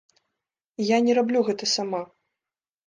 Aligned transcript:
Я 0.85 0.97
не 1.09 1.13
раблю 1.19 1.39
гэта 1.51 1.71
сама. 1.77 2.05